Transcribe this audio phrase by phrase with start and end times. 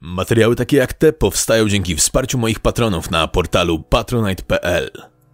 [0.00, 4.90] Materiały takie jak te powstają dzięki wsparciu moich patronów na portalu patronite.pl.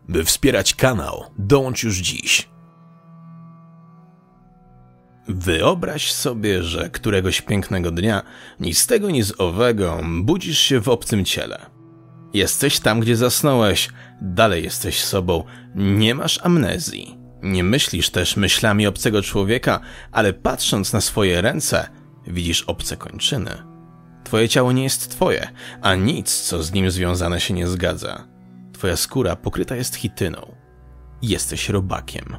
[0.08, 2.48] By wspierać kanał, dołącz już dziś.
[5.28, 8.22] Wyobraź sobie, że któregoś pięknego dnia,
[8.60, 11.66] ni z tego, ni z owego, budzisz się w obcym ciele.
[12.34, 13.88] Jesteś tam, gdzie zasnąłeś,
[14.22, 15.44] dalej jesteś sobą,
[15.74, 17.18] nie masz amnezji.
[17.42, 19.80] Nie myślisz też myślami obcego człowieka,
[20.12, 21.88] ale patrząc na swoje ręce,
[22.26, 23.75] widzisz obce kończyny.
[24.26, 25.48] Twoje ciało nie jest twoje,
[25.82, 28.24] a nic, co z nim związane się nie zgadza.
[28.72, 30.54] Twoja skóra pokryta jest chityną.
[31.22, 32.36] Jesteś robakiem.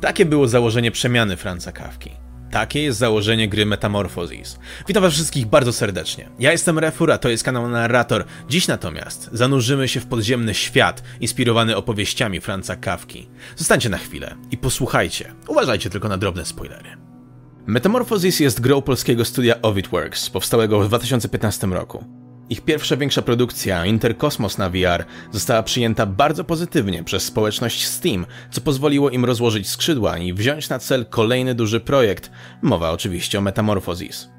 [0.00, 2.10] Takie było założenie przemiany Franca Kawki.
[2.50, 4.58] Takie jest założenie gry Metamorphosis.
[4.88, 6.28] Witam was wszystkich bardzo serdecznie.
[6.38, 8.24] Ja jestem Refura, to jest kanał Narrator.
[8.48, 13.28] Dziś natomiast zanurzymy się w podziemny świat inspirowany opowieściami Franca Kawki.
[13.56, 15.34] Zostańcie na chwilę i posłuchajcie.
[15.46, 17.07] Uważajcie tylko na drobne spoilery.
[17.68, 22.04] Metamorphosis jest grą polskiego studia Ovidworks, powstałego w 2015 roku.
[22.50, 28.60] Ich pierwsza większa produkcja, Interkosmos na VR, została przyjęta bardzo pozytywnie przez społeczność Steam, co
[28.60, 32.30] pozwoliło im rozłożyć skrzydła i wziąć na cel kolejny duży projekt.
[32.62, 34.37] Mowa oczywiście o Metamorphosis.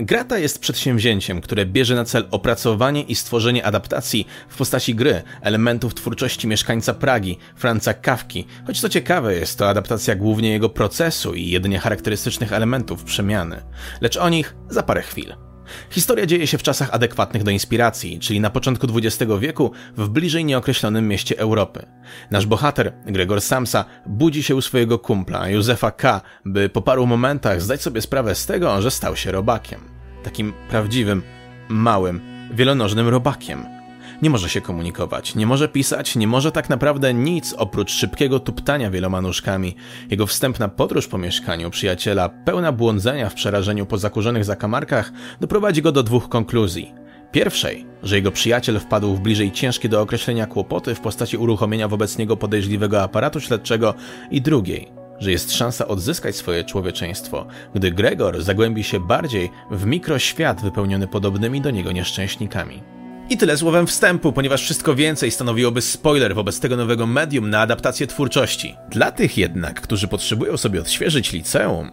[0.00, 5.94] Grata jest przedsięwzięciem, które bierze na cel opracowanie i stworzenie adaptacji w postaci gry elementów
[5.94, 11.50] twórczości mieszkańca Pragi, Franca Kawki, choć co ciekawe jest to adaptacja głównie jego procesu i
[11.50, 13.62] jedynie charakterystycznych elementów przemiany.
[14.00, 15.47] Lecz o nich za parę chwil.
[15.90, 20.44] Historia dzieje się w czasach adekwatnych do inspiracji, czyli na początku XX wieku w bliżej
[20.44, 21.86] nieokreślonym mieście Europy.
[22.30, 27.62] Nasz bohater, Gregor Samsa, budzi się u swojego kumpla, Józefa K., by po paru momentach
[27.62, 29.80] zdać sobie sprawę z tego, że stał się robakiem.
[30.22, 31.22] Takim prawdziwym,
[31.68, 32.20] małym,
[32.54, 33.66] wielonożnym robakiem–
[34.22, 38.90] nie może się komunikować, nie może pisać, nie może tak naprawdę nic oprócz szybkiego tuptania
[38.90, 39.76] wieloma nóżkami.
[40.10, 45.92] Jego wstępna podróż po mieszkaniu przyjaciela, pełna błądzenia w przerażeniu po zakurzonych zakamarkach, doprowadzi go
[45.92, 46.94] do dwóch konkluzji.
[47.32, 52.18] Pierwszej, że jego przyjaciel wpadł w bliżej ciężkie do określenia kłopoty w postaci uruchomienia wobec
[52.18, 53.94] niego podejrzliwego aparatu śledczego
[54.30, 54.88] i drugiej,
[55.18, 61.60] że jest szansa odzyskać swoje człowieczeństwo, gdy Gregor zagłębi się bardziej w mikroświat wypełniony podobnymi
[61.60, 62.97] do niego nieszczęśnikami.
[63.30, 68.06] I tyle słowem wstępu, ponieważ wszystko więcej stanowiłoby spoiler wobec tego nowego medium na adaptację
[68.06, 68.76] twórczości.
[68.90, 71.90] Dla tych jednak, którzy potrzebują sobie odświeżyć liceum,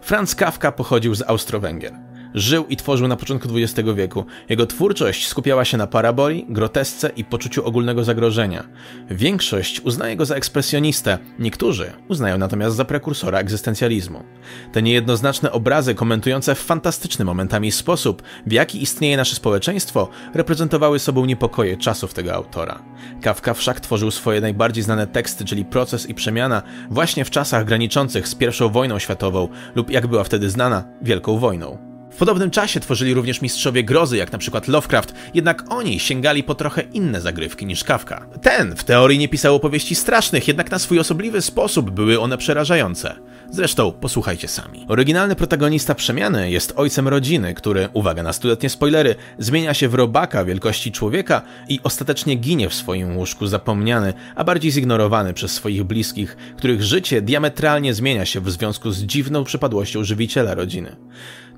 [0.00, 2.09] Franz Kafka pochodził z Austro-Węgier.
[2.34, 4.24] Żył i tworzył na początku XX wieku.
[4.48, 8.64] Jego twórczość skupiała się na paraboli, grotesce i poczuciu ogólnego zagrożenia.
[9.10, 14.24] Większość uznaje go za ekspresjonistę, niektórzy uznają natomiast za prekursora egzystencjalizmu.
[14.72, 21.24] Te niejednoznaczne obrazy komentujące w fantastyczny momentami sposób, w jaki istnieje nasze społeczeństwo, reprezentowały sobą
[21.24, 22.82] niepokoje czasów tego autora.
[23.22, 28.28] Kafka wszak tworzył swoje najbardziej znane teksty, czyli Proces i Przemiana, właśnie w czasach graniczących
[28.28, 31.89] z I wojną światową lub jak była wtedy znana, Wielką Wojną.
[32.10, 36.54] W podobnym czasie tworzyli również mistrzowie grozy, jak na przykład Lovecraft, jednak oni sięgali po
[36.54, 38.26] trochę inne zagrywki niż Kafka.
[38.42, 43.14] Ten w teorii nie pisał opowieści strasznych, jednak na swój osobliwy sposób były one przerażające.
[43.50, 44.86] Zresztą posłuchajcie sami.
[44.88, 50.44] Oryginalny protagonista Przemiany jest ojcem rodziny, który, uwaga na stuletnie spoilery, zmienia się w robaka
[50.44, 56.36] wielkości człowieka i ostatecznie ginie w swoim łóżku zapomniany, a bardziej zignorowany przez swoich bliskich,
[56.56, 60.96] których życie diametralnie zmienia się w związku z dziwną przypadłością żywiciela rodziny.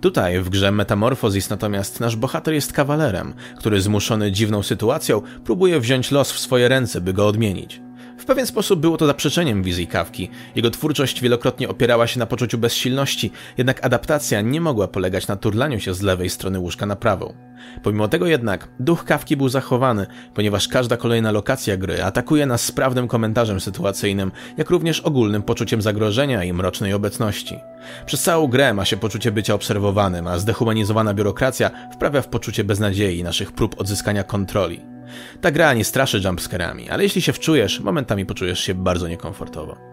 [0.02, 6.10] Tutaj w grze Metamorphosis natomiast nasz bohater jest kawalerem, który zmuszony dziwną sytuacją próbuje wziąć
[6.10, 7.80] los w swoje ręce, by go odmienić.
[8.22, 10.30] W pewien sposób było to zaprzeczeniem wizji Kawki.
[10.56, 15.80] Jego twórczość wielokrotnie opierała się na poczuciu bezsilności, jednak adaptacja nie mogła polegać na turlaniu
[15.80, 17.34] się z lewej strony łóżka na prawą.
[17.82, 23.08] Pomimo tego jednak, duch Kawki był zachowany, ponieważ każda kolejna lokacja gry atakuje nas sprawnym
[23.08, 27.58] komentarzem sytuacyjnym, jak również ogólnym poczuciem zagrożenia i mrocznej obecności.
[28.06, 33.22] Przez całą grę ma się poczucie bycia obserwowanym, a zdehumanizowana biurokracja wprawia w poczucie beznadziei
[33.22, 34.91] naszych prób odzyskania kontroli.
[35.40, 39.91] Ta gra nie straszy jumpscarami, ale jeśli się wczujesz, momentami poczujesz się bardzo niekomfortowo.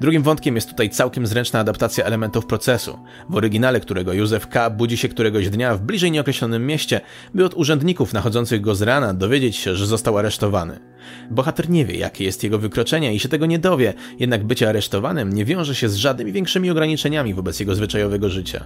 [0.00, 2.98] Drugim wątkiem jest tutaj całkiem zręczna adaptacja elementów procesu,
[3.28, 4.70] w oryginale którego Józef K.
[4.70, 7.00] budzi się któregoś dnia w bliżej nieokreślonym mieście,
[7.34, 10.78] by od urzędników nachodzących go z rana dowiedzieć się, że został aresztowany.
[11.30, 15.32] Bohater nie wie, jakie jest jego wykroczenie i się tego nie dowie, jednak bycie aresztowanym
[15.32, 18.64] nie wiąże się z żadnymi większymi ograniczeniami wobec jego zwyczajowego życia.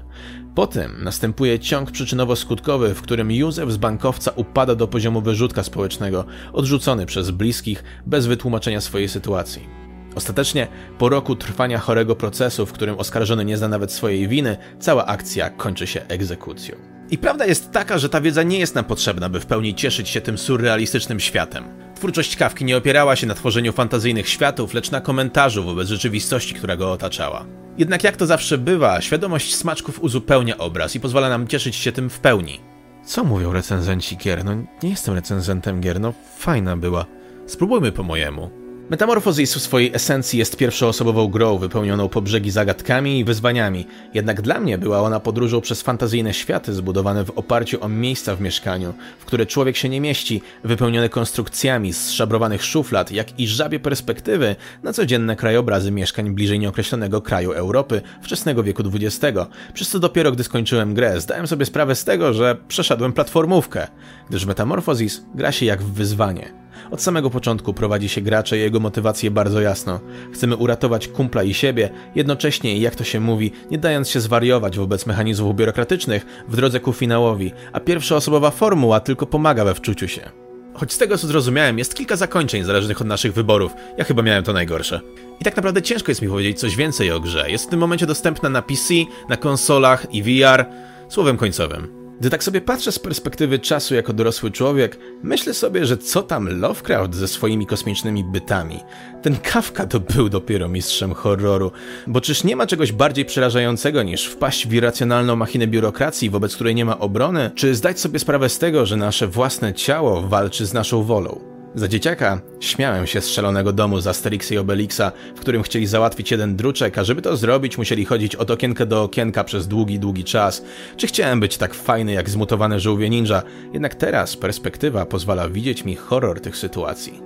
[0.54, 7.06] Potem następuje ciąg przyczynowo-skutkowy, w którym Józef z bankowca upada do poziomu wyrzutka społecznego, odrzucony
[7.06, 9.81] przez bliskich, bez wytłumaczenia swojej sytuacji.
[10.14, 10.66] Ostatecznie,
[10.98, 15.50] po roku trwania chorego procesu, w którym oskarżony nie zna nawet swojej winy, cała akcja
[15.50, 16.76] kończy się egzekucją.
[17.10, 20.08] I prawda jest taka, że ta wiedza nie jest nam potrzebna, by w pełni cieszyć
[20.08, 21.64] się tym surrealistycznym światem.
[21.94, 26.76] Twórczość Kawki nie opierała się na tworzeniu fantazyjnych światów, lecz na komentarzu wobec rzeczywistości, która
[26.76, 27.44] go otaczała.
[27.78, 32.10] Jednak jak to zawsze bywa, świadomość smaczków uzupełnia obraz i pozwala nam cieszyć się tym
[32.10, 32.60] w pełni.
[33.04, 34.44] Co mówią recenzenci gier?
[34.44, 37.06] No nie jestem recenzentem gier, no fajna była.
[37.46, 38.61] Spróbujmy po mojemu.
[38.90, 44.60] Metamorphosis w swojej esencji jest pierwszoosobową grą wypełnioną po brzegi zagadkami i wyzwaniami, jednak dla
[44.60, 49.24] mnie była ona podróżą przez fantazyjne światy zbudowane w oparciu o miejsca w mieszkaniu, w
[49.24, 54.92] które człowiek się nie mieści, wypełnione konstrukcjami z szabrowanych szuflad, jak i żabie perspektywy na
[54.92, 59.38] codzienne krajobrazy mieszkań bliżej nieokreślonego kraju Europy wczesnego wieku XX,
[59.74, 63.88] przez co dopiero gdy skończyłem grę zdałem sobie sprawę z tego, że przeszedłem platformówkę,
[64.28, 66.61] gdyż Metamorphosis gra się jak w wyzwanie.
[66.90, 70.00] Od samego początku prowadzi się gracza i jego motywację bardzo jasno.
[70.32, 75.06] Chcemy uratować kumpla i siebie, jednocześnie, jak to się mówi, nie dając się zwariować wobec
[75.06, 80.30] mechanizmów biurokratycznych w drodze ku finałowi, a pierwszoosobowa formuła tylko pomaga we wczuciu się.
[80.74, 83.72] Choć z tego co zrozumiałem, jest kilka zakończeń zależnych od naszych wyborów.
[83.98, 85.00] Ja chyba miałem to najgorsze.
[85.40, 87.50] I tak naprawdę ciężko jest mi powiedzieć coś więcej o grze.
[87.50, 88.94] Jest w tym momencie dostępna na PC,
[89.28, 90.64] na konsolach i VR,
[91.08, 92.01] słowem końcowym.
[92.22, 96.60] Gdy tak sobie patrzę z perspektywy czasu jako dorosły człowiek, myślę sobie, że co tam
[96.60, 98.80] Lovecraft ze swoimi kosmicznymi bytami.
[99.22, 101.72] Ten Kafka to był dopiero mistrzem horroru,
[102.06, 106.74] bo czyż nie ma czegoś bardziej przerażającego niż wpaść w irracjonalną machinę biurokracji, wobec której
[106.74, 110.72] nie ma obrony, czy zdać sobie sprawę z tego, że nasze własne ciało walczy z
[110.72, 111.51] naszą wolą.
[111.74, 116.30] Za dzieciaka śmiałem się z szalonego domu z Asterixa i Obelixa, w którym chcieli załatwić
[116.30, 120.24] jeden druczek, a żeby to zrobić musieli chodzić od okienka do okienka przez długi, długi
[120.24, 120.64] czas.
[120.96, 123.42] Czy chciałem być tak fajny jak zmutowane żółwie ninja?
[123.72, 127.22] Jednak teraz perspektywa pozwala widzieć mi horror tych sytuacji.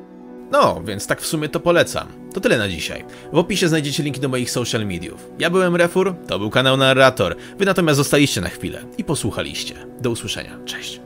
[0.51, 2.09] No, więc tak w sumie to polecam.
[2.35, 3.05] To tyle na dzisiaj.
[3.33, 5.31] W opisie znajdziecie linki do moich social mediów.
[5.39, 7.37] Ja byłem Refur, to był kanał Narrator.
[7.59, 9.75] Wy natomiast zostaliście na chwilę i posłuchaliście.
[10.01, 10.59] Do usłyszenia.
[10.65, 11.06] Cześć.